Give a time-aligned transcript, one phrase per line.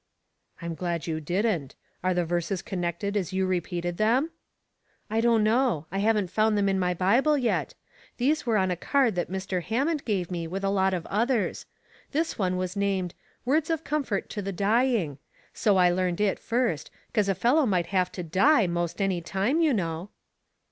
[0.63, 1.75] "I'm glad you didn't.
[2.03, 4.31] Are the verses con nected as you repeated them?""
[5.11, 5.85] I don't know.
[5.91, 7.75] I haven't found them in my Bible yet.
[8.17, 9.61] These were on a card that Mr.
[9.61, 11.67] Ham mond gave me with a lot of others.
[12.13, 15.19] This one was named * Words of Comfort to the Dying,'
[15.53, 19.61] so I learned it first, 'cause a fellow might have to die most any time,
[19.61, 20.09] you know."